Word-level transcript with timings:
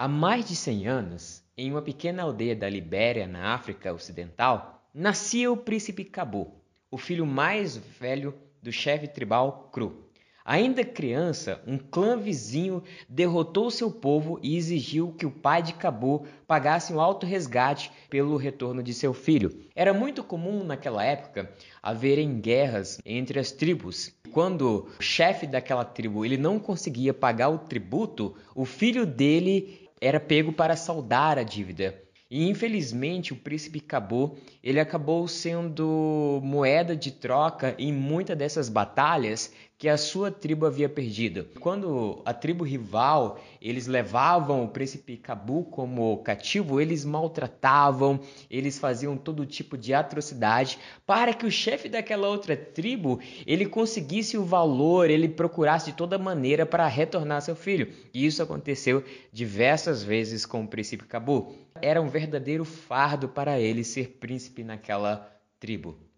Há 0.00 0.08
mais 0.08 0.48
de 0.48 0.56
100 0.56 0.86
anos, 0.86 1.44
em 1.58 1.70
uma 1.70 1.82
pequena 1.82 2.22
aldeia 2.22 2.56
da 2.56 2.70
Libéria, 2.70 3.26
na 3.26 3.52
África 3.52 3.92
Ocidental, 3.92 4.82
nascia 4.94 5.52
o 5.52 5.58
príncipe 5.58 6.06
Cabu, 6.06 6.54
o 6.90 6.96
filho 6.96 7.26
mais 7.26 7.76
velho 7.76 8.32
do 8.62 8.72
chefe 8.72 9.06
tribal 9.06 9.68
Cru. 9.70 10.06
Ainda 10.42 10.82
criança, 10.86 11.62
um 11.66 11.76
clã 11.76 12.16
vizinho 12.16 12.82
derrotou 13.06 13.70
seu 13.70 13.90
povo 13.90 14.40
e 14.42 14.56
exigiu 14.56 15.12
que 15.12 15.26
o 15.26 15.30
pai 15.30 15.62
de 15.62 15.74
Cabu 15.74 16.26
pagasse 16.46 16.94
um 16.94 17.00
alto 17.00 17.26
resgate 17.26 17.92
pelo 18.08 18.38
retorno 18.38 18.82
de 18.82 18.94
seu 18.94 19.12
filho. 19.12 19.54
Era 19.76 19.92
muito 19.92 20.24
comum 20.24 20.64
naquela 20.64 21.04
época 21.04 21.52
haverem 21.82 22.40
guerras 22.40 22.98
entre 23.04 23.38
as 23.38 23.52
tribos. 23.52 24.14
Quando 24.32 24.88
o 24.98 25.02
chefe 25.02 25.46
daquela 25.46 25.84
tribo 25.84 26.24
ele 26.24 26.38
não 26.38 26.58
conseguia 26.58 27.12
pagar 27.12 27.50
o 27.50 27.58
tributo, 27.58 28.34
o 28.54 28.64
filho 28.64 29.04
dele 29.04 29.89
era 30.00 30.18
pego 30.18 30.52
para 30.52 30.76
saldar 30.76 31.38
a 31.38 31.42
dívida. 31.42 32.00
E 32.30 32.48
infelizmente 32.48 33.32
o 33.32 33.36
príncipe 33.36 33.80
Cabo 33.80 34.38
ele 34.62 34.78
acabou 34.78 35.26
sendo 35.26 36.40
moeda 36.44 36.94
de 36.94 37.10
troca 37.10 37.74
em 37.76 37.92
muitas 37.92 38.38
dessas 38.38 38.68
batalhas 38.68 39.52
que 39.80 39.88
a 39.88 39.96
sua 39.96 40.30
tribo 40.30 40.66
havia 40.66 40.90
perdido. 40.90 41.46
Quando 41.58 42.20
a 42.26 42.34
tribo 42.34 42.64
rival 42.64 43.40
eles 43.62 43.86
levavam 43.86 44.62
o 44.62 44.68
príncipe 44.68 45.16
Cabu 45.16 45.64
como 45.64 46.18
cativo, 46.18 46.78
eles 46.78 47.02
maltratavam, 47.02 48.20
eles 48.50 48.78
faziam 48.78 49.16
todo 49.16 49.46
tipo 49.46 49.78
de 49.78 49.94
atrocidade 49.94 50.78
para 51.06 51.32
que 51.32 51.46
o 51.46 51.50
chefe 51.50 51.88
daquela 51.88 52.28
outra 52.28 52.54
tribo 52.54 53.20
ele 53.46 53.64
conseguisse 53.64 54.36
o 54.36 54.44
valor, 54.44 55.08
ele 55.08 55.30
procurasse 55.30 55.92
de 55.92 55.96
toda 55.96 56.18
maneira 56.18 56.66
para 56.66 56.86
retornar 56.86 57.40
seu 57.40 57.56
filho. 57.56 57.90
E 58.12 58.26
isso 58.26 58.42
aconteceu 58.42 59.02
diversas 59.32 60.02
vezes 60.02 60.44
com 60.44 60.62
o 60.62 60.68
príncipe 60.68 61.06
Cabu. 61.06 61.54
Era 61.80 62.02
um 62.02 62.08
verdadeiro 62.10 62.66
fardo 62.66 63.30
para 63.30 63.58
ele 63.58 63.82
ser 63.82 64.18
príncipe 64.20 64.62
naquela 64.62 65.26
tribo. 65.58 66.09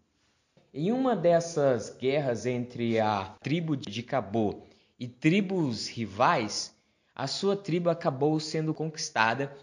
Em 0.75 0.91
uma 0.91 1.15
dessas 1.15 1.91
guerras 1.91 2.47
entre 2.47 2.99
a 2.99 3.37
tribo 3.43 3.77
de 3.77 4.03
Cabô 4.03 4.63
e 4.99 5.07
tribos 5.07 5.87
rivais, 5.87 6.75
a 7.15 7.27
sua 7.27 7.55
tribo 7.55 7.91
acabou 7.91 8.41
sendo 8.41 8.73
conquistada 8.73 9.55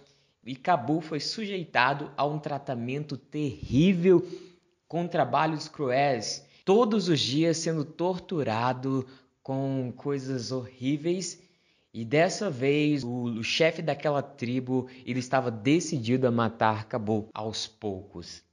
e 0.45 0.55
Cabu 0.55 1.01
foi 1.01 1.19
sujeitado 1.19 2.11
a 2.15 2.23
um 2.27 2.37
tratamento 2.37 3.17
terrível 3.17 4.23
com 4.87 5.07
trabalhos 5.07 5.67
cruéis, 5.67 6.45
todos 6.63 7.09
os 7.09 7.19
dias 7.19 7.57
sendo 7.57 7.83
torturado 7.83 9.03
com 9.41 9.91
coisas 9.97 10.51
horríveis. 10.51 11.41
E 11.91 12.05
dessa 12.05 12.51
vez, 12.51 13.03
o, 13.03 13.23
o 13.23 13.43
chefe 13.43 13.81
daquela 13.81 14.21
tribo, 14.21 14.87
ele 15.03 15.17
estava 15.17 15.49
decidido 15.49 16.27
a 16.27 16.31
matar 16.31 16.85
Cabu 16.85 17.29
aos 17.33 17.65
poucos. 17.65 18.47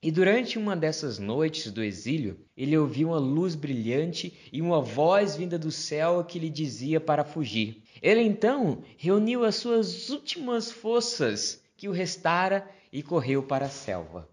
E 0.00 0.12
durante 0.12 0.56
uma 0.56 0.76
dessas 0.76 1.18
noites 1.18 1.72
do 1.72 1.82
exílio, 1.82 2.38
ele 2.56 2.78
ouviu 2.78 3.08
uma 3.08 3.18
luz 3.18 3.56
brilhante 3.56 4.32
e 4.52 4.62
uma 4.62 4.80
voz 4.80 5.36
vinda 5.36 5.58
do 5.58 5.72
céu 5.72 6.22
que 6.22 6.38
lhe 6.38 6.48
dizia 6.48 7.00
para 7.00 7.24
fugir. 7.24 7.82
Ele 8.00 8.20
então 8.20 8.82
reuniu 8.96 9.44
as 9.44 9.56
suas 9.56 10.08
últimas 10.08 10.70
forças 10.70 11.60
que 11.76 11.88
o 11.88 11.92
restara 11.92 12.68
e 12.92 13.02
correu 13.02 13.42
para 13.42 13.66
a 13.66 13.70
selva. 13.70 14.28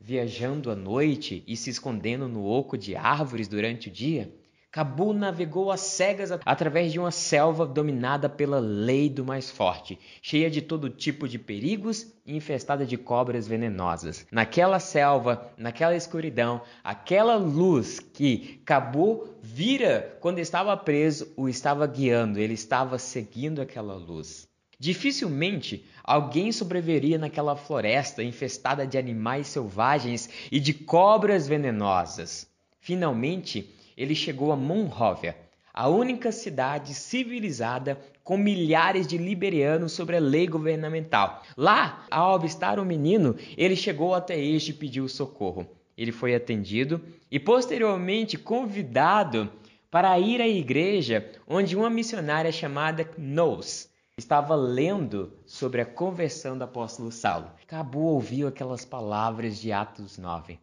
Viajando 0.00 0.70
à 0.70 0.74
noite 0.74 1.44
e 1.46 1.58
se 1.58 1.68
escondendo 1.68 2.26
no 2.26 2.46
oco 2.46 2.78
de 2.78 2.96
árvores 2.96 3.48
durante 3.48 3.88
o 3.88 3.92
dia, 3.92 4.34
Cabu 4.70 5.14
navegou 5.14 5.70
às 5.70 5.80
cegas 5.80 6.30
através 6.44 6.92
de 6.92 6.98
uma 6.98 7.10
selva 7.10 7.66
dominada 7.66 8.28
pela 8.28 8.58
lei 8.58 9.08
do 9.08 9.24
mais 9.24 9.50
forte, 9.50 9.98
cheia 10.20 10.50
de 10.50 10.60
todo 10.60 10.90
tipo 10.90 11.26
de 11.26 11.38
perigos 11.38 12.12
e 12.26 12.36
infestada 12.36 12.84
de 12.84 12.98
cobras 12.98 13.48
venenosas. 13.48 14.26
Naquela 14.30 14.78
selva, 14.78 15.50
naquela 15.56 15.96
escuridão, 15.96 16.60
aquela 16.84 17.36
luz 17.36 18.00
que 18.00 18.60
Cabu 18.66 19.28
vira 19.40 20.18
quando 20.20 20.40
estava 20.40 20.76
preso 20.76 21.32
o 21.36 21.48
estava 21.48 21.86
guiando, 21.86 22.38
ele 22.38 22.54
estava 22.54 22.98
seguindo 22.98 23.62
aquela 23.62 23.94
luz. 23.94 24.46
Dificilmente 24.78 25.86
alguém 26.04 26.52
sobreviveria 26.52 27.16
naquela 27.16 27.56
floresta 27.56 28.22
infestada 28.22 28.86
de 28.86 28.98
animais 28.98 29.46
selvagens 29.46 30.28
e 30.52 30.60
de 30.60 30.74
cobras 30.74 31.48
venenosas. 31.48 32.46
Finalmente, 32.78 33.74
ele 33.96 34.14
chegou 34.14 34.52
a 34.52 34.56
Monróvia, 34.56 35.36
a 35.72 35.88
única 35.88 36.30
cidade 36.32 36.94
civilizada 36.94 37.98
com 38.22 38.36
milhares 38.36 39.06
de 39.06 39.16
liberianos 39.16 39.92
sobre 39.92 40.16
a 40.16 40.20
lei 40.20 40.46
governamental. 40.46 41.42
Lá, 41.56 42.04
ao 42.10 42.34
avistar 42.34 42.78
o 42.78 42.82
um 42.82 42.84
menino, 42.84 43.36
ele 43.56 43.76
chegou 43.76 44.14
até 44.14 44.38
este 44.38 44.70
e 44.70 44.74
pediu 44.74 45.08
socorro. 45.08 45.66
Ele 45.96 46.12
foi 46.12 46.34
atendido 46.34 47.00
e 47.30 47.38
posteriormente 47.38 48.36
convidado 48.36 49.50
para 49.90 50.18
ir 50.18 50.40
à 50.40 50.48
igreja 50.48 51.30
onde 51.46 51.76
uma 51.76 51.88
missionária 51.88 52.52
chamada 52.52 53.04
Knowles 53.04 53.90
estava 54.18 54.54
lendo 54.54 55.32
sobre 55.46 55.80
a 55.80 55.86
conversão 55.86 56.56
do 56.56 56.64
apóstolo 56.64 57.12
Saulo. 57.12 57.50
Cabu 57.66 58.00
ouviu 58.00 58.48
aquelas 58.48 58.84
palavras 58.84 59.58
de 59.58 59.72
Atos 59.72 60.18
9 60.18 60.58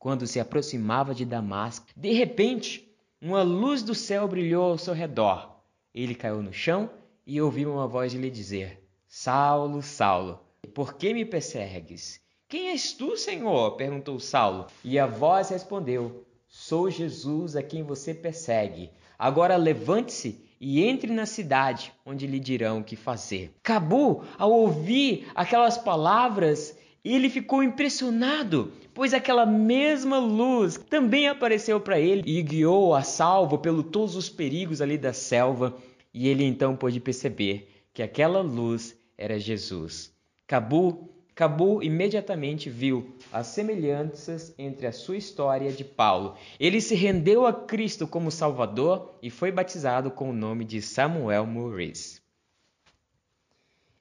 quando 0.00 0.26
se 0.26 0.40
aproximava 0.40 1.14
de 1.14 1.26
Damasco, 1.26 1.86
de 1.94 2.10
repente, 2.12 2.90
uma 3.20 3.42
luz 3.42 3.82
do 3.82 3.94
céu 3.94 4.26
brilhou 4.26 4.70
ao 4.70 4.78
seu 4.78 4.94
redor. 4.94 5.60
Ele 5.94 6.14
caiu 6.14 6.42
no 6.42 6.54
chão 6.54 6.88
e 7.26 7.40
ouviu 7.40 7.70
uma 7.70 7.86
voz 7.86 8.14
lhe 8.14 8.30
dizer: 8.30 8.82
Saulo, 9.06 9.82
Saulo, 9.82 10.40
por 10.74 10.94
que 10.94 11.12
me 11.12 11.26
persegues? 11.26 12.18
Quem 12.48 12.70
és 12.70 12.94
tu, 12.94 13.14
Senhor? 13.14 13.76
perguntou 13.76 14.18
Saulo. 14.18 14.68
E 14.82 14.98
a 14.98 15.06
voz 15.06 15.50
respondeu: 15.50 16.24
Sou 16.48 16.90
Jesus 16.90 17.54
a 17.54 17.62
quem 17.62 17.82
você 17.82 18.14
persegue. 18.14 18.90
Agora 19.18 19.54
levante-se 19.56 20.42
e 20.58 20.82
entre 20.82 21.12
na 21.12 21.26
cidade, 21.26 21.92
onde 22.06 22.26
lhe 22.26 22.40
dirão 22.40 22.80
o 22.80 22.84
que 22.84 22.96
fazer. 22.96 23.54
Cabu, 23.62 24.24
ao 24.38 24.50
ouvir 24.50 25.30
aquelas 25.34 25.76
palavras, 25.76 26.74
ele 27.04 27.30
ficou 27.30 27.62
impressionado, 27.62 28.72
pois 28.92 29.14
aquela 29.14 29.46
mesma 29.46 30.18
luz 30.18 30.76
também 30.76 31.28
apareceu 31.28 31.80
para 31.80 31.98
ele 31.98 32.22
e 32.26 32.42
guiou 32.42 32.94
a 32.94 33.02
salvo 33.02 33.58
pelo 33.58 33.82
todos 33.82 34.16
os 34.16 34.28
perigos 34.28 34.80
ali 34.80 34.98
da 34.98 35.12
selva, 35.12 35.76
e 36.12 36.28
ele 36.28 36.44
então 36.44 36.76
pôde 36.76 37.00
perceber 37.00 37.68
que 37.94 38.02
aquela 38.02 38.40
luz 38.40 38.96
era 39.16 39.38
Jesus. 39.38 40.12
Cabu, 40.46 41.08
Cabu 41.34 41.82
imediatamente 41.82 42.68
viu 42.68 43.14
as 43.32 43.46
semelhanças 43.46 44.54
entre 44.58 44.86
a 44.86 44.92
sua 44.92 45.16
história 45.16 45.72
de 45.72 45.84
Paulo. 45.84 46.34
Ele 46.58 46.80
se 46.80 46.94
rendeu 46.94 47.46
a 47.46 47.52
Cristo 47.52 48.06
como 48.06 48.30
Salvador 48.30 49.14
e 49.22 49.30
foi 49.30 49.50
batizado 49.50 50.10
com 50.10 50.28
o 50.28 50.34
nome 50.34 50.64
de 50.64 50.82
Samuel 50.82 51.46
Maurice. 51.46 52.19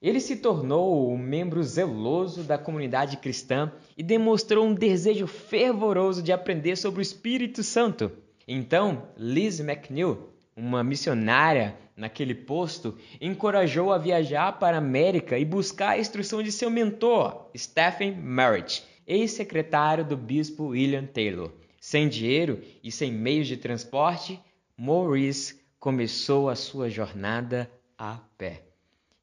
Ele 0.01 0.21
se 0.21 0.37
tornou 0.37 1.11
um 1.11 1.17
membro 1.17 1.61
zeloso 1.61 2.43
da 2.43 2.57
comunidade 2.57 3.17
cristã 3.17 3.69
e 3.97 4.03
demonstrou 4.03 4.65
um 4.65 4.73
desejo 4.73 5.27
fervoroso 5.27 6.23
de 6.23 6.31
aprender 6.31 6.77
sobre 6.77 6.99
o 6.99 7.01
Espírito 7.01 7.63
Santo. 7.63 8.09
Então, 8.47 9.09
Liz 9.17 9.59
McNeil, 9.59 10.29
uma 10.55 10.85
missionária 10.85 11.75
naquele 11.97 12.33
posto, 12.33 12.97
encorajou 13.19 13.91
a 13.91 13.97
viajar 13.97 14.53
para 14.57 14.77
a 14.77 14.79
América 14.79 15.37
e 15.37 15.43
buscar 15.43 15.89
a 15.89 15.99
instrução 15.99 16.41
de 16.41 16.51
seu 16.51 16.69
mentor, 16.69 17.49
Stephen 17.57 18.15
Merritt, 18.15 18.83
ex-secretário 19.05 20.05
do 20.05 20.15
bispo 20.15 20.67
William 20.67 21.05
Taylor. 21.05 21.51
Sem 21.81 22.07
dinheiro 22.07 22.61
e 22.81 22.89
sem 22.89 23.11
meios 23.11 23.47
de 23.47 23.57
transporte, 23.57 24.39
Maurice 24.77 25.59
começou 25.77 26.47
a 26.47 26.55
sua 26.55 26.89
jornada 26.89 27.69
a 27.97 28.17
pé. 28.37 28.68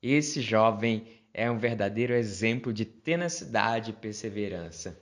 Esse 0.09 0.41
jovem 0.41 1.03
é 1.35 1.51
um 1.51 1.59
verdadeiro 1.59 2.13
exemplo 2.13 2.73
de 2.73 2.85
tenacidade 2.85 3.91
e 3.91 3.93
perseverança. 3.93 4.97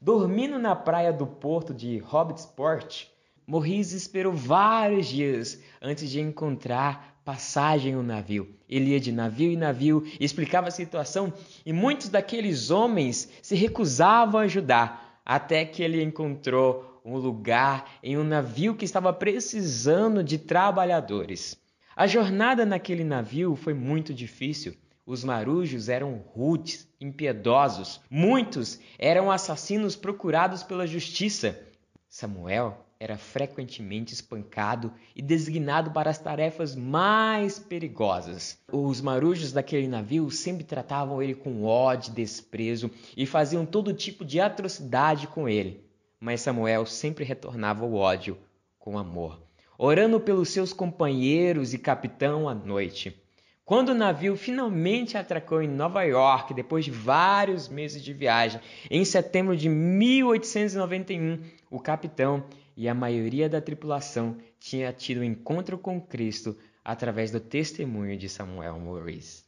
Dormindo 0.00 0.58
na 0.58 0.74
praia 0.74 1.12
do 1.12 1.28
porto 1.28 1.72
de 1.72 1.98
Hobbitsport, 1.98 3.04
Morris 3.46 3.92
esperou 3.92 4.32
vários 4.32 5.06
dias 5.06 5.62
antes 5.80 6.10
de 6.10 6.20
encontrar 6.20 7.20
passagem 7.24 7.94
no 7.94 8.02
navio. 8.02 8.52
Ele 8.68 8.90
ia 8.90 8.98
de 8.98 9.12
navio 9.12 9.52
em 9.52 9.56
navio, 9.56 10.04
explicava 10.18 10.66
a 10.66 10.72
situação 10.72 11.32
e 11.64 11.72
muitos 11.72 12.08
daqueles 12.08 12.72
homens 12.72 13.30
se 13.40 13.54
recusavam 13.54 14.40
a 14.40 14.44
ajudar, 14.44 15.22
até 15.24 15.64
que 15.64 15.84
ele 15.84 16.02
encontrou 16.02 17.00
um 17.04 17.16
lugar 17.16 17.88
em 18.02 18.18
um 18.18 18.24
navio 18.24 18.74
que 18.74 18.84
estava 18.84 19.12
precisando 19.12 20.24
de 20.24 20.36
trabalhadores. 20.36 21.56
A 21.98 22.06
jornada 22.06 22.64
naquele 22.64 23.02
navio 23.02 23.56
foi 23.56 23.74
muito 23.74 24.14
difícil. 24.14 24.76
Os 25.04 25.24
marujos 25.24 25.88
eram 25.88 26.22
rudes, 26.32 26.88
impiedosos. 27.00 28.00
Muitos 28.08 28.78
eram 28.96 29.32
assassinos 29.32 29.96
procurados 29.96 30.62
pela 30.62 30.86
justiça. 30.86 31.60
Samuel 32.08 32.86
era 33.00 33.18
frequentemente 33.18 34.14
espancado 34.14 34.92
e 35.16 35.20
designado 35.20 35.90
para 35.90 36.08
as 36.08 36.18
tarefas 36.18 36.76
mais 36.76 37.58
perigosas. 37.58 38.56
Os 38.72 39.00
marujos 39.00 39.52
daquele 39.52 39.88
navio 39.88 40.30
sempre 40.30 40.62
tratavam 40.62 41.20
ele 41.20 41.34
com 41.34 41.64
ódio 41.64 42.12
desprezo 42.12 42.92
e 43.16 43.26
faziam 43.26 43.66
todo 43.66 43.92
tipo 43.92 44.24
de 44.24 44.38
atrocidade 44.38 45.26
com 45.26 45.48
ele. 45.48 45.84
Mas 46.20 46.42
Samuel 46.42 46.86
sempre 46.86 47.24
retornava 47.24 47.84
o 47.84 47.96
ódio 47.96 48.38
com 48.78 48.96
amor, 48.96 49.47
orando 49.78 50.18
pelos 50.18 50.48
seus 50.48 50.72
companheiros 50.72 51.72
e 51.72 51.78
capitão 51.78 52.48
à 52.48 52.54
noite. 52.54 53.16
Quando 53.64 53.90
o 53.90 53.94
navio 53.94 54.36
finalmente 54.36 55.16
atracou 55.16 55.62
em 55.62 55.68
Nova 55.68 56.02
York, 56.02 56.52
depois 56.52 56.84
de 56.84 56.90
vários 56.90 57.68
meses 57.68 58.02
de 58.02 58.12
viagem, 58.12 58.60
em 58.90 59.04
setembro 59.04 59.56
de 59.56 59.68
1891, 59.68 61.38
o 61.70 61.78
capitão 61.78 62.42
e 62.76 62.88
a 62.88 62.94
maioria 62.94 63.48
da 63.48 63.60
tripulação 63.60 64.36
tinha 64.58 64.92
tido 64.92 65.20
um 65.20 65.24
encontro 65.24 65.78
com 65.78 66.00
Cristo 66.00 66.56
através 66.84 67.30
do 67.30 67.38
testemunho 67.38 68.16
de 68.16 68.28
Samuel 68.28 68.80
Morris. 68.80 69.44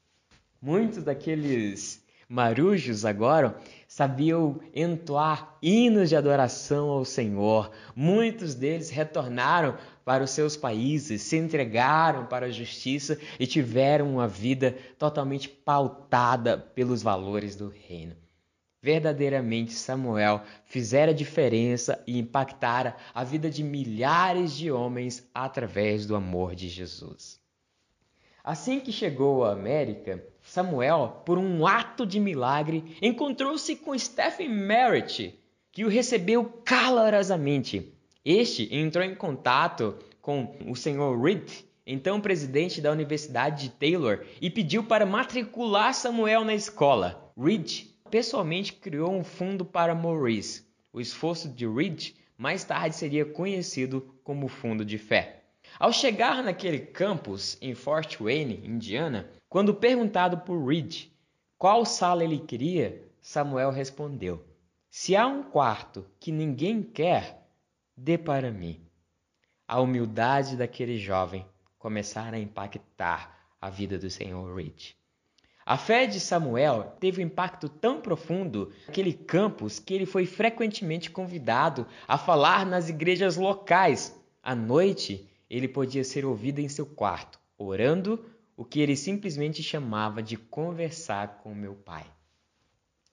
Muitos 0.60 1.02
daqueles 1.02 2.04
marujos 2.30 3.04
agora 3.04 3.56
sabiam 3.88 4.60
entoar 4.72 5.56
hinos 5.60 6.10
de 6.10 6.14
adoração 6.14 6.88
ao 6.88 7.04
Senhor. 7.04 7.72
Muitos 7.96 8.54
deles 8.54 8.88
retornaram 8.88 9.76
para 10.10 10.24
os 10.24 10.32
seus 10.32 10.56
países, 10.56 11.22
se 11.22 11.36
entregaram 11.36 12.26
para 12.26 12.46
a 12.46 12.50
justiça 12.50 13.16
e 13.38 13.46
tiveram 13.46 14.12
uma 14.14 14.26
vida 14.26 14.76
totalmente 14.98 15.48
pautada 15.48 16.58
pelos 16.58 17.00
valores 17.00 17.54
do 17.54 17.68
reino. 17.68 18.16
Verdadeiramente, 18.82 19.72
Samuel 19.72 20.42
fizera 20.64 21.14
diferença 21.14 22.02
e 22.08 22.18
impactara 22.18 22.96
a 23.14 23.22
vida 23.22 23.48
de 23.48 23.62
milhares 23.62 24.56
de 24.56 24.68
homens 24.68 25.30
através 25.32 26.06
do 26.06 26.16
amor 26.16 26.56
de 26.56 26.68
Jesus. 26.68 27.40
Assim 28.42 28.80
que 28.80 28.90
chegou 28.90 29.44
à 29.44 29.52
América, 29.52 30.26
Samuel, 30.42 31.22
por 31.24 31.38
um 31.38 31.64
ato 31.64 32.04
de 32.04 32.18
milagre, 32.18 32.96
encontrou-se 33.00 33.76
com 33.76 33.96
Stephen 33.96 34.48
Merritt, 34.48 35.38
que 35.70 35.84
o 35.84 35.88
recebeu 35.88 36.44
calorosamente. 36.64 37.94
Este 38.24 38.74
entrou 38.74 39.02
em 39.04 39.14
contato 39.14 39.96
com 40.20 40.54
o 40.66 40.76
Sr. 40.76 41.18
Reed, 41.22 41.50
então 41.86 42.20
presidente 42.20 42.80
da 42.80 42.92
Universidade 42.92 43.62
de 43.62 43.70
Taylor, 43.70 44.26
e 44.40 44.50
pediu 44.50 44.84
para 44.84 45.06
matricular 45.06 45.94
Samuel 45.94 46.44
na 46.44 46.54
escola. 46.54 47.32
Reed 47.34 47.86
pessoalmente 48.10 48.74
criou 48.74 49.12
um 49.12 49.24
fundo 49.24 49.64
para 49.64 49.94
Maurice. 49.94 50.66
O 50.92 51.00
esforço 51.00 51.48
de 51.48 51.66
Reed 51.66 52.10
mais 52.36 52.62
tarde 52.62 52.94
seria 52.94 53.24
conhecido 53.24 54.14
como 54.22 54.48
Fundo 54.48 54.84
de 54.84 54.98
Fé. 54.98 55.44
Ao 55.78 55.92
chegar 55.92 56.42
naquele 56.42 56.80
campus 56.80 57.56
em 57.62 57.74
Fort 57.74 58.18
Wayne, 58.18 58.60
Indiana, 58.64 59.30
quando 59.48 59.74
perguntado 59.74 60.38
por 60.38 60.62
Reed 60.62 61.06
qual 61.56 61.86
sala 61.86 62.24
ele 62.24 62.38
queria, 62.38 63.02
Samuel 63.20 63.70
respondeu: 63.70 64.44
Se 64.90 65.16
há 65.16 65.26
um 65.26 65.42
quarto 65.42 66.06
que 66.18 66.32
ninguém 66.32 66.82
quer, 66.82 67.39
dê 68.02 68.16
para 68.16 68.50
mim. 68.50 68.80
A 69.68 69.78
humildade 69.78 70.56
daquele 70.56 70.96
jovem 70.96 71.44
começara 71.78 72.38
a 72.38 72.40
impactar 72.40 73.38
a 73.60 73.68
vida 73.68 73.98
do 73.98 74.08
Senhor 74.08 74.56
Reed. 74.56 74.92
A 75.66 75.76
fé 75.76 76.06
de 76.06 76.18
Samuel 76.18 76.96
teve 76.98 77.22
um 77.22 77.26
impacto 77.26 77.68
tão 77.68 78.00
profundo 78.00 78.72
naquele 78.86 79.12
campus 79.12 79.78
que 79.78 79.92
ele 79.92 80.06
foi 80.06 80.24
frequentemente 80.24 81.10
convidado 81.10 81.86
a 82.08 82.16
falar 82.16 82.64
nas 82.64 82.88
igrejas 82.88 83.36
locais. 83.36 84.18
À 84.42 84.54
noite, 84.54 85.28
ele 85.48 85.68
podia 85.68 86.02
ser 86.02 86.24
ouvido 86.24 86.58
em 86.58 86.68
seu 86.70 86.86
quarto, 86.86 87.38
orando 87.58 88.24
o 88.56 88.64
que 88.64 88.80
ele 88.80 88.96
simplesmente 88.96 89.62
chamava 89.62 90.22
de 90.22 90.38
conversar 90.38 91.40
com 91.42 91.54
meu 91.54 91.74
pai. 91.74 92.06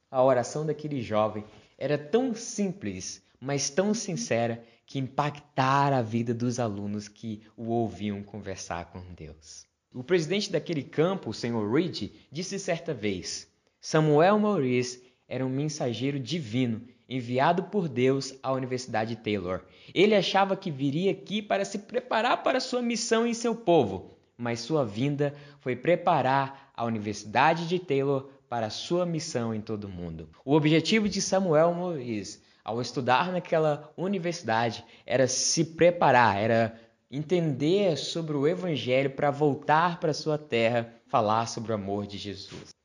A 0.09 0.23
oração 0.23 0.65
daquele 0.65 1.01
jovem 1.01 1.43
era 1.77 1.97
tão 1.97 2.33
simples, 2.33 3.21
mas 3.39 3.69
tão 3.69 3.93
sincera, 3.93 4.63
que 4.87 4.97
impactara 4.97 5.97
a 5.97 6.01
vida 6.01 6.33
dos 6.33 6.59
alunos 6.59 7.09
que 7.09 7.41
o 7.57 7.65
ouviam 7.65 8.23
conversar 8.23 8.85
com 8.85 9.03
Deus. 9.13 9.67
O 9.93 10.01
presidente 10.01 10.49
daquele 10.49 10.81
campo, 10.81 11.29
o 11.29 11.33
Sr. 11.33 11.69
Reed, 11.69 12.11
disse 12.31 12.57
certa 12.57 12.93
vez: 12.93 13.51
Samuel 13.81 14.39
Maurice 14.39 15.03
era 15.27 15.45
um 15.45 15.49
mensageiro 15.49 16.17
divino 16.17 16.81
enviado 17.09 17.63
por 17.63 17.89
Deus 17.89 18.33
à 18.41 18.53
Universidade 18.53 19.17
Taylor. 19.17 19.61
Ele 19.93 20.15
achava 20.15 20.55
que 20.55 20.71
viria 20.71 21.11
aqui 21.11 21.41
para 21.41 21.65
se 21.65 21.79
preparar 21.79 22.41
para 22.41 22.59
sua 22.59 22.81
missão 22.81 23.27
em 23.27 23.33
seu 23.33 23.55
povo, 23.55 24.17
mas 24.37 24.61
sua 24.61 24.85
vinda 24.85 25.35
foi 25.59 25.75
preparar 25.75 26.71
a 26.73 26.85
Universidade 26.85 27.67
de 27.67 27.77
Taylor 27.77 28.29
para 28.47 28.69
sua 28.69 29.05
missão 29.05 29.53
em 29.53 29.59
todo 29.59 29.85
o 29.85 29.89
mundo. 29.89 30.29
O 30.45 30.53
objetivo 30.53 31.09
de 31.09 31.21
Samuel 31.21 31.73
Moïse 31.73 32.39
ao 32.67 32.81
estudar 32.81 33.31
naquela 33.31 33.93
universidade 33.95 34.83
era 35.05 35.25
se 35.25 35.63
preparar, 35.63 36.35
era 36.35 36.77
entender 37.09 37.95
sobre 37.97 38.35
o 38.35 38.45
evangelho 38.45 39.11
para 39.11 39.31
voltar 39.31 40.01
para 40.01 40.13
sua 40.13 40.37
terra, 40.37 40.93
falar 41.07 41.47
sobre 41.47 41.71
o 41.71 41.75
amor 41.75 42.05
de 42.05 42.17
Jesus. 42.17 42.75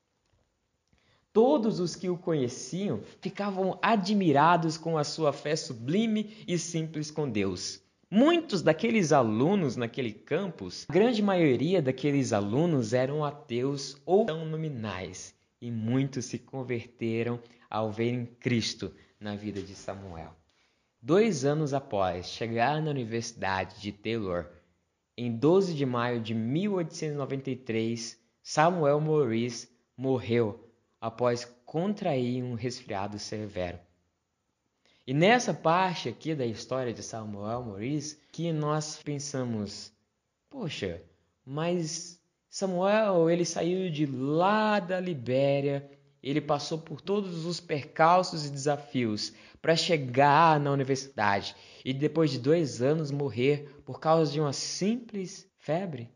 Todos 1.32 1.80
os 1.80 1.96
que 1.96 2.08
o 2.08 2.16
conheciam 2.16 3.00
ficavam 3.20 3.76
admirados 3.82 4.78
com 4.78 4.96
a 4.96 5.02
sua 5.02 5.32
fé 5.32 5.56
sublime 5.56 6.44
e 6.46 6.56
simples 6.58 7.10
com 7.10 7.28
Deus. 7.28 7.82
Muitos 8.08 8.62
daqueles 8.62 9.10
alunos 9.10 9.74
naquele 9.74 10.12
campus, 10.12 10.86
a 10.88 10.92
grande 10.92 11.20
maioria 11.20 11.82
daqueles 11.82 12.32
alunos 12.32 12.92
eram 12.92 13.24
ateus 13.24 13.96
ou 14.06 14.26
tão 14.26 14.44
nominais, 14.44 15.34
e 15.60 15.72
muitos 15.72 16.26
se 16.26 16.38
converteram 16.38 17.40
ao 17.68 17.90
verem 17.90 18.26
Cristo 18.38 18.92
na 19.22 19.36
vida 19.36 19.62
de 19.62 19.74
Samuel. 19.74 20.34
Dois 21.00 21.44
anos 21.44 21.72
após 21.72 22.26
chegar 22.26 22.82
na 22.82 22.90
Universidade 22.90 23.80
de 23.80 23.92
Taylor, 23.92 24.50
em 25.16 25.34
12 25.36 25.74
de 25.74 25.86
maio 25.86 26.20
de 26.20 26.34
1893, 26.34 28.20
Samuel 28.42 29.00
Morris 29.00 29.70
morreu 29.96 30.68
após 31.00 31.44
contrair 31.64 32.42
um 32.42 32.54
resfriado 32.54 33.18
severo. 33.18 33.78
E 35.06 35.12
nessa 35.12 35.52
parte 35.52 36.08
aqui 36.08 36.34
da 36.34 36.46
história 36.46 36.92
de 36.92 37.02
Samuel 37.02 37.62
Maurice, 37.62 38.20
que 38.30 38.52
nós 38.52 39.02
pensamos, 39.02 39.92
poxa, 40.48 41.02
mas 41.44 42.20
Samuel, 42.48 43.28
ele 43.28 43.44
saiu 43.44 43.90
de 43.90 44.06
lá 44.06 44.78
da 44.78 45.00
Libéria, 45.00 45.90
ele 46.22 46.40
passou 46.40 46.78
por 46.78 47.00
todos 47.00 47.44
os 47.44 47.58
percalços 47.60 48.46
e 48.46 48.50
desafios 48.50 49.32
para 49.60 49.76
chegar 49.76 50.60
na 50.60 50.70
universidade 50.70 51.56
e 51.84 51.92
depois 51.92 52.30
de 52.30 52.38
dois 52.38 52.80
anos 52.80 53.10
morrer 53.10 53.80
por 53.84 53.98
causa 53.98 54.30
de 54.30 54.40
uma 54.40 54.52
simples 54.52 55.48
febre. 55.58 56.10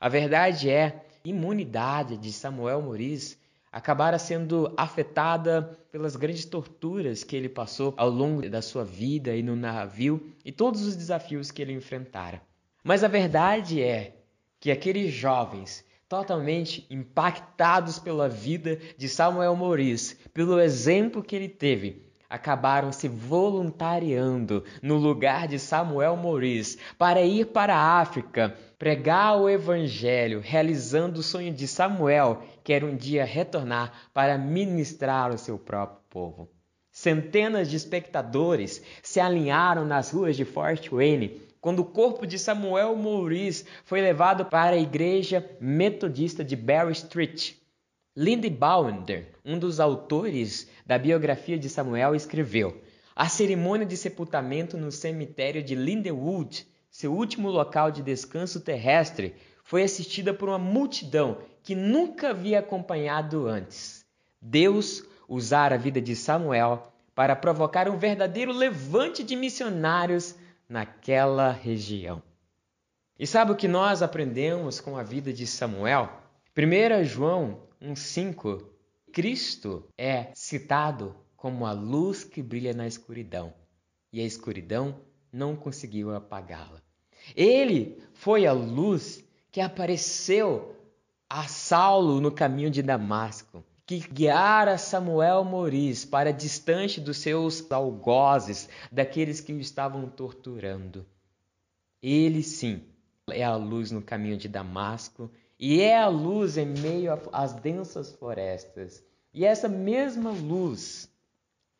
A 0.00 0.08
verdade 0.08 0.68
é, 0.68 1.04
imunidade 1.24 2.16
de 2.16 2.32
Samuel 2.32 2.82
Maurice 2.82 3.36
acabara 3.70 4.18
sendo 4.18 4.72
afetada 4.76 5.78
pelas 5.90 6.14
grandes 6.14 6.44
torturas 6.44 7.24
que 7.24 7.34
ele 7.34 7.48
passou 7.48 7.94
ao 7.96 8.10
longo 8.10 8.48
da 8.50 8.60
sua 8.60 8.84
vida 8.84 9.34
e 9.34 9.42
no 9.42 9.56
navio 9.56 10.32
e 10.44 10.52
todos 10.52 10.82
os 10.82 10.94
desafios 10.94 11.50
que 11.50 11.62
ele 11.62 11.72
enfrentara. 11.72 12.42
Mas 12.84 13.02
a 13.02 13.08
verdade 13.08 13.80
é 13.80 14.16
que 14.60 14.70
aqueles 14.70 15.12
jovens 15.12 15.84
totalmente 16.12 16.86
impactados 16.90 17.98
pela 17.98 18.28
vida 18.28 18.78
de 18.98 19.08
Samuel 19.08 19.56
Maurice, 19.56 20.14
pelo 20.34 20.60
exemplo 20.60 21.22
que 21.22 21.34
ele 21.34 21.48
teve, 21.48 22.02
acabaram 22.28 22.92
se 22.92 23.08
voluntariando 23.08 24.62
no 24.82 24.98
lugar 24.98 25.48
de 25.48 25.58
Samuel 25.58 26.14
Maurice 26.18 26.76
para 26.98 27.22
ir 27.22 27.46
para 27.46 27.74
a 27.74 27.98
África, 27.98 28.54
pregar 28.78 29.40
o 29.40 29.48
Evangelho, 29.48 30.42
realizando 30.44 31.20
o 31.20 31.22
sonho 31.22 31.50
de 31.50 31.66
Samuel, 31.66 32.42
que 32.62 32.74
era 32.74 32.84
um 32.84 32.94
dia 32.94 33.24
retornar 33.24 34.10
para 34.12 34.36
ministrar 34.36 35.30
ao 35.30 35.38
seu 35.38 35.58
próprio 35.58 36.02
povo. 36.10 36.50
Centenas 36.90 37.70
de 37.70 37.76
espectadores 37.76 38.82
se 39.02 39.18
alinharam 39.18 39.86
nas 39.86 40.10
ruas 40.10 40.36
de 40.36 40.44
Fort 40.44 40.90
Wayne 40.92 41.40
quando 41.62 41.78
o 41.78 41.84
corpo 41.84 42.26
de 42.26 42.40
Samuel 42.40 42.96
Maurice 42.96 43.64
foi 43.84 44.00
levado 44.00 44.46
para 44.46 44.74
a 44.74 44.80
igreja 44.80 45.48
metodista 45.60 46.44
de 46.44 46.56
Barry 46.56 46.90
Street. 46.90 47.52
Lindy 48.16 48.50
Bauender, 48.50 49.28
um 49.44 49.56
dos 49.56 49.78
autores 49.78 50.68
da 50.84 50.98
biografia 50.98 51.56
de 51.56 51.68
Samuel, 51.68 52.16
escreveu: 52.16 52.82
A 53.14 53.28
cerimônia 53.28 53.86
de 53.86 53.96
sepultamento 53.96 54.76
no 54.76 54.90
cemitério 54.90 55.62
de 55.62 55.76
Lindenwood, 55.76 56.66
seu 56.90 57.14
último 57.14 57.48
local 57.48 57.92
de 57.92 58.02
descanso 58.02 58.60
terrestre, 58.60 59.36
foi 59.62 59.84
assistida 59.84 60.34
por 60.34 60.48
uma 60.48 60.58
multidão 60.58 61.38
que 61.62 61.76
nunca 61.76 62.30
havia 62.30 62.58
acompanhado 62.58 63.46
antes. 63.46 64.04
Deus 64.40 65.04
usara 65.28 65.76
a 65.76 65.78
vida 65.78 66.00
de 66.00 66.16
Samuel 66.16 66.92
para 67.14 67.36
provocar 67.36 67.88
um 67.88 67.96
verdadeiro 67.96 68.52
levante 68.52 69.22
de 69.22 69.36
missionários 69.36 70.34
naquela 70.72 71.52
região. 71.52 72.22
E 73.18 73.26
sabe 73.26 73.52
o 73.52 73.56
que 73.56 73.68
nós 73.68 74.00
aprendemos 74.00 74.80
com 74.80 74.96
a 74.96 75.02
vida 75.02 75.30
de 75.30 75.46
Samuel? 75.46 76.10
1 76.56 77.04
João 77.04 77.60
1,5 77.80 78.64
Cristo 79.12 79.86
é 79.98 80.30
citado 80.32 81.14
como 81.36 81.66
a 81.66 81.72
luz 81.72 82.24
que 82.24 82.42
brilha 82.42 82.72
na 82.72 82.86
escuridão, 82.86 83.52
e 84.10 84.22
a 84.22 84.24
escuridão 84.24 84.98
não 85.30 85.54
conseguiu 85.54 86.14
apagá-la. 86.14 86.80
Ele 87.36 88.02
foi 88.14 88.46
a 88.46 88.52
luz 88.52 89.22
que 89.50 89.60
apareceu 89.60 90.74
a 91.28 91.46
Saulo 91.48 92.18
no 92.18 92.32
caminho 92.32 92.70
de 92.70 92.82
Damasco, 92.82 93.62
que 93.86 93.98
guiara 93.98 94.78
Samuel 94.78 95.44
Moris 95.44 96.04
para 96.04 96.32
distante 96.32 97.00
dos 97.00 97.18
seus 97.18 97.70
algozes, 97.70 98.68
daqueles 98.90 99.40
que 99.40 99.52
o 99.52 99.60
estavam 99.60 100.08
torturando. 100.08 101.04
Ele 102.02 102.42
sim 102.42 102.82
é 103.30 103.44
a 103.44 103.54
luz 103.54 103.90
no 103.90 104.02
caminho 104.02 104.36
de 104.36 104.48
Damasco 104.48 105.30
e 105.58 105.80
é 105.80 105.96
a 105.96 106.08
luz 106.08 106.56
em 106.56 106.66
meio 106.66 107.12
às 107.32 107.52
densas 107.52 108.12
florestas. 108.12 109.04
E 109.32 109.44
essa 109.44 109.68
mesma 109.68 110.30
luz, 110.30 111.08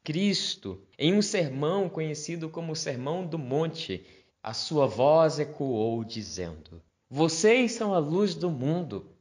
Cristo, 0.05 0.81
em 0.99 1.15
um 1.15 1.23
sermão 1.23 1.89
conhecido 1.89 2.49
como 2.49 2.73
o 2.73 2.77
Sermão 2.77 3.27
do 3.27 3.39
Monte, 3.39 4.07
a 4.43 4.55
sua 4.55 4.87
voz 4.87 5.39
ecoou 5.39 6.03
dizendo: 6.03 6.83
Vocês 7.11 7.73
são 7.73 7.95
a 7.95 7.99
luz 7.99 8.35
do 8.35 8.51
mundo. 8.51 9.12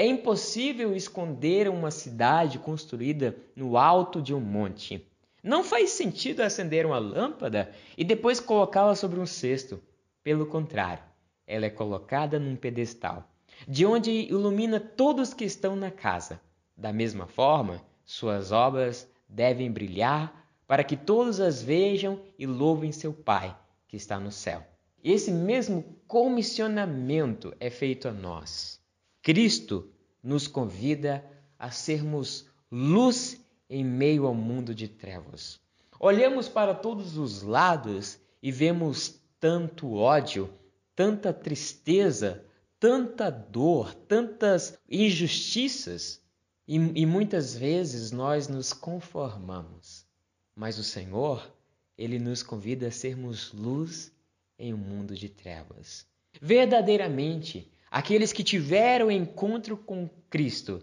É 0.00 0.06
impossível 0.06 0.96
esconder 0.96 1.68
uma 1.68 1.90
cidade 1.90 2.58
construída 2.58 3.36
no 3.54 3.76
alto 3.76 4.22
de 4.22 4.32
um 4.32 4.40
monte. 4.40 5.06
Não 5.42 5.62
faz 5.62 5.90
sentido 5.90 6.40
acender 6.40 6.86
uma 6.86 6.98
lâmpada 6.98 7.70
e 7.98 8.02
depois 8.02 8.40
colocá-la 8.40 8.94
sobre 8.94 9.20
um 9.20 9.26
cesto. 9.26 9.78
Pelo 10.24 10.46
contrário, 10.46 11.04
ela 11.46 11.66
é 11.66 11.68
colocada 11.68 12.38
num 12.38 12.56
pedestal, 12.56 13.30
de 13.68 13.84
onde 13.84 14.10
ilumina 14.10 14.80
todos 14.80 15.34
que 15.34 15.44
estão 15.44 15.76
na 15.76 15.90
casa. 15.90 16.40
Da 16.74 16.94
mesma 16.94 17.26
forma, 17.26 17.84
suas 18.02 18.52
obras 18.52 19.06
devem 19.28 19.70
brilhar 19.70 20.50
para 20.66 20.82
que 20.82 20.96
todos 20.96 21.40
as 21.40 21.62
vejam 21.62 22.18
e 22.38 22.46
louvem 22.46 22.90
seu 22.90 23.12
Pai 23.12 23.54
que 23.86 23.98
está 23.98 24.18
no 24.18 24.32
céu. 24.32 24.64
Esse 25.04 25.30
mesmo 25.30 25.84
comissionamento 26.08 27.54
é 27.60 27.68
feito 27.68 28.08
a 28.08 28.12
nós. 28.12 28.79
Cristo 29.22 29.90
nos 30.22 30.46
convida 30.46 31.24
a 31.58 31.70
sermos 31.70 32.46
luz 32.70 33.40
em 33.68 33.84
meio 33.84 34.26
ao 34.26 34.34
mundo 34.34 34.74
de 34.74 34.88
trevas. 34.88 35.60
Olhamos 35.98 36.48
para 36.48 36.74
todos 36.74 37.18
os 37.18 37.42
lados 37.42 38.18
e 38.42 38.50
vemos 38.50 39.20
tanto 39.38 39.94
ódio, 39.94 40.52
tanta 40.96 41.32
tristeza, 41.32 42.44
tanta 42.78 43.30
dor, 43.30 43.94
tantas 43.94 44.78
injustiças, 44.88 46.22
e, 46.66 46.76
e 46.76 47.04
muitas 47.04 47.54
vezes 47.54 48.10
nós 48.10 48.48
nos 48.48 48.72
conformamos. 48.72 50.06
Mas 50.54 50.78
o 50.78 50.84
Senhor, 50.84 51.54
ele 51.98 52.18
nos 52.18 52.42
convida 52.42 52.88
a 52.88 52.90
sermos 52.90 53.52
luz 53.52 54.12
em 54.58 54.72
um 54.72 54.78
mundo 54.78 55.14
de 55.14 55.28
trevas. 55.28 56.06
Verdadeiramente, 56.40 57.70
Aqueles 57.90 58.32
que 58.32 58.44
tiveram 58.44 59.10
encontro 59.10 59.76
com 59.76 60.08
Cristo 60.28 60.80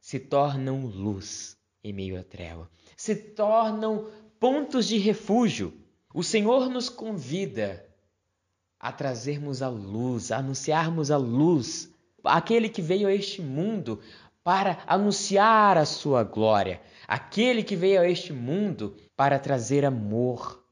se 0.00 0.18
tornam 0.18 0.84
luz 0.84 1.56
em 1.84 1.92
meio 1.92 2.18
à 2.18 2.24
treva, 2.24 2.68
se 2.96 3.14
tornam 3.14 4.10
pontos 4.40 4.88
de 4.88 4.98
refúgio. 4.98 5.72
O 6.12 6.24
Senhor 6.24 6.68
nos 6.68 6.88
convida 6.88 7.86
a 8.80 8.90
trazermos 8.90 9.62
a 9.62 9.68
luz, 9.68 10.32
a 10.32 10.38
anunciarmos 10.38 11.10
a 11.10 11.16
luz, 11.16 11.94
aquele 12.24 12.68
que 12.68 12.82
veio 12.82 13.06
a 13.06 13.12
este 13.12 13.40
mundo 13.40 14.00
para 14.42 14.82
anunciar 14.86 15.78
a 15.78 15.84
sua 15.84 16.24
glória, 16.24 16.80
aquele 17.06 17.62
que 17.62 17.76
veio 17.76 18.00
a 18.00 18.08
este 18.08 18.32
mundo 18.32 18.96
para 19.14 19.38
trazer 19.38 19.84
amor. 19.84 20.64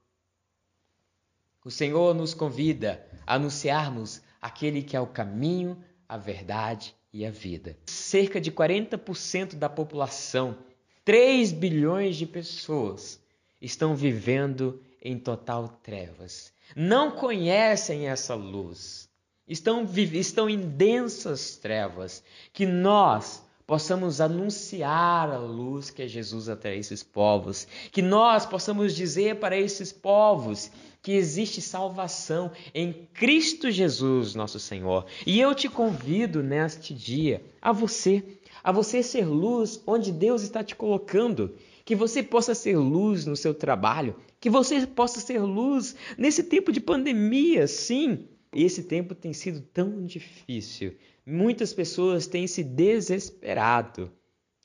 O 1.65 1.71
Senhor 1.71 2.15
nos 2.15 2.35
convida 2.35 3.07
a 3.27 3.35
anunciarmos 3.35 4.23
aquele 4.41 4.83
que 4.83 4.97
é 4.97 5.01
o 5.01 5.07
caminho, 5.07 5.83
a 6.09 6.17
verdade 6.17 6.95
e 7.13 7.25
a 7.25 7.31
vida. 7.31 7.77
Cerca 7.87 8.41
de 8.41 8.51
40% 8.51 9.55
da 9.55 9.69
população, 9.69 10.59
3 11.05 11.53
bilhões 11.53 12.17
de 12.17 12.27
pessoas, 12.27 13.21
estão 13.61 13.95
vivendo 13.95 14.81
em 15.03 15.19
total 15.19 15.69
trevas. 15.83 16.53
Não 16.77 17.11
conhecem 17.11 18.09
essa 18.09 18.35
luz. 18.35 19.09
Estão, 19.47 19.89
estão 20.13 20.49
em 20.51 20.61
densas 20.61 21.57
trevas. 21.57 22.23
Que 22.53 22.67
nós 22.67 23.43
possamos 23.69 24.19
anunciar 24.19 25.31
a 25.31 25.37
luz 25.37 25.91
que 25.91 26.01
é 26.01 26.09
Jesus 26.09 26.49
até 26.49 26.75
esses 26.75 27.03
povos. 27.03 27.69
Que 27.93 28.01
nós 28.01 28.47
possamos 28.47 28.97
dizer 28.97 29.37
para 29.37 29.59
esses 29.59 29.93
povos 29.93 30.71
que 31.03 31.13
existe 31.13 31.61
salvação 31.61 32.51
em 32.75 33.07
Cristo 33.13 33.71
Jesus, 33.71 34.35
nosso 34.35 34.59
Senhor. 34.59 35.05
E 35.27 35.39
eu 35.39 35.55
te 35.55 35.69
convido 35.69 36.43
neste 36.43 36.95
dia 36.95 37.45
a 37.61 37.71
você, 37.71 38.25
a 38.65 38.73
você 38.73 39.03
ser 39.03 39.27
luz 39.27 39.83
onde 39.87 40.13
Deus 40.13 40.41
está 40.41 40.65
te 40.65 40.75
colocando. 40.75 41.55
Que 41.85 41.95
você 41.95 42.23
possa 42.23 42.55
ser 42.55 42.79
luz 42.79 43.27
no 43.27 43.37
seu 43.37 43.53
trabalho, 43.53 44.17
que 44.41 44.49
você 44.49 44.87
possa 44.87 45.21
ser 45.21 45.41
luz 45.41 45.95
nesse 46.17 46.43
tempo 46.43 46.73
de 46.73 46.81
pandemia, 46.81 47.67
sim. 47.67 48.27
Esse 48.53 48.83
tempo 48.83 49.15
tem 49.15 49.33
sido 49.33 49.61
tão 49.61 50.05
difícil. 50.05 50.97
Muitas 51.25 51.73
pessoas 51.73 52.27
têm 52.27 52.47
se 52.47 52.65
desesperado. 52.65 54.11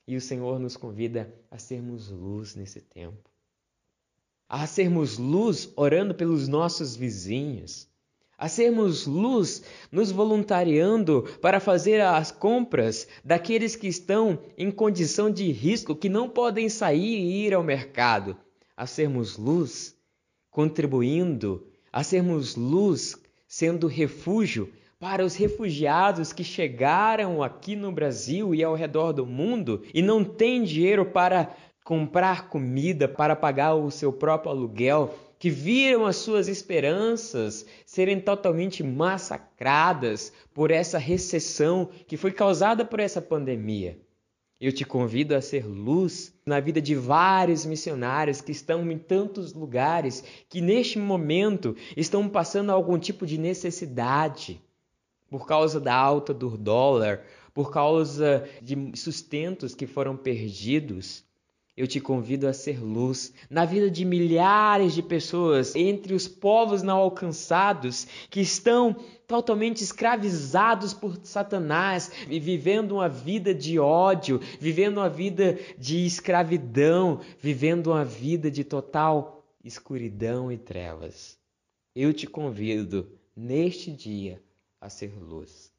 E 0.07 0.15
o 0.15 0.21
Senhor 0.21 0.59
nos 0.59 0.75
convida 0.75 1.33
a 1.49 1.57
sermos 1.57 2.09
luz 2.09 2.55
nesse 2.55 2.81
tempo 2.81 3.33
a 4.53 4.67
sermos 4.67 5.17
luz 5.17 5.73
orando 5.75 6.13
pelos 6.13 6.47
nossos 6.47 6.95
vizinhos, 6.95 7.87
a 8.37 8.47
sermos 8.47 9.07
luz 9.07 9.63
nos 9.91 10.11
voluntariando 10.11 11.23
para 11.41 11.59
fazer 11.59 11.99
as 12.01 12.31
compras 12.31 13.07
daqueles 13.25 13.75
que 13.75 13.87
estão 13.87 14.39
em 14.55 14.69
condição 14.69 15.31
de 15.31 15.51
risco, 15.51 15.95
que 15.95 16.07
não 16.07 16.29
podem 16.29 16.69
sair 16.69 17.17
e 17.17 17.47
ir 17.47 17.53
ao 17.55 17.63
mercado, 17.63 18.37
a 18.77 18.85
sermos 18.85 19.37
luz 19.37 19.95
contribuindo, 20.51 21.65
a 21.91 22.03
sermos 22.03 22.55
luz 22.55 23.15
sendo 23.53 23.85
refúgio 23.85 24.73
para 24.99 25.23
os 25.23 25.35
refugiados 25.35 26.33
que 26.33 26.43
chegaram 26.43 27.43
aqui 27.43 27.75
no 27.75 27.91
Brasil 27.91 28.55
e 28.55 28.63
ao 28.63 28.73
redor 28.73 29.11
do 29.11 29.27
mundo 29.27 29.83
e 29.93 30.01
não 30.01 30.23
têm 30.23 30.63
dinheiro 30.63 31.05
para 31.05 31.55
comprar 31.83 32.49
comida 32.49 33.07
para 33.07 33.35
pagar 33.35 33.75
o 33.75 33.91
seu 33.91 34.11
próprio 34.11 34.51
aluguel, 34.51 35.13
que 35.37 35.51
viram 35.51 36.07
as 36.07 36.15
suas 36.15 36.47
esperanças 36.47 37.63
serem 37.85 38.19
totalmente 38.19 38.81
massacradas 38.81 40.33
por 40.51 40.71
essa 40.71 40.97
recessão 40.97 41.87
que 42.07 42.17
foi 42.17 42.31
causada 42.31 42.83
por 42.83 42.99
essa 42.99 43.21
pandemia. 43.21 43.99
Eu 44.63 44.71
te 44.71 44.85
convido 44.85 45.35
a 45.35 45.41
ser 45.41 45.67
luz 45.67 46.33
na 46.45 46.57
vida 46.61 46.81
de 46.81 46.95
vários 46.95 47.65
missionários 47.65 48.39
que 48.39 48.53
estão 48.53 48.89
em 48.89 48.97
tantos 48.97 49.51
lugares 49.51 50.23
que 50.47 50.61
neste 50.61 50.97
momento 50.97 51.75
estão 51.97 52.29
passando 52.29 52.71
algum 52.71 52.97
tipo 52.97 53.25
de 53.25 53.37
necessidade 53.37 54.61
por 55.29 55.45
causa 55.45 55.81
da 55.81 55.93
alta 55.93 56.33
do 56.33 56.57
dólar, 56.57 57.25
por 57.53 57.73
causa 57.73 58.47
de 58.61 58.95
sustentos 58.95 59.75
que 59.75 59.85
foram 59.85 60.15
perdidos. 60.15 61.25
Eu 61.75 61.87
te 61.87 61.99
convido 61.99 62.47
a 62.47 62.53
ser 62.53 62.79
luz 62.79 63.33
na 63.49 63.65
vida 63.65 63.89
de 63.89 64.05
milhares 64.05 64.93
de 64.93 65.01
pessoas 65.01 65.75
entre 65.75 66.13
os 66.13 66.27
povos 66.27 66.83
não 66.83 66.97
alcançados 66.97 68.05
que 68.29 68.41
estão 68.41 68.95
totalmente 69.25 69.83
escravizados 69.83 70.93
por 70.93 71.19
Satanás 71.23 72.11
e 72.29 72.39
vivendo 72.39 72.91
uma 72.91 73.09
vida 73.09 73.55
de 73.55 73.79
ódio, 73.79 74.39
vivendo 74.59 74.97
uma 74.97 75.09
vida 75.09 75.57
de 75.75 76.05
escravidão, 76.05 77.19
vivendo 77.39 77.87
uma 77.87 78.05
vida 78.05 78.51
de 78.51 78.63
total 78.63 79.43
escuridão 79.63 80.51
e 80.51 80.57
trevas. 80.59 81.39
Eu 81.95 82.13
te 82.13 82.27
convido 82.27 83.09
neste 83.35 83.91
dia 83.91 84.39
a 84.79 84.89
ser 84.89 85.11
luz. 85.19 85.72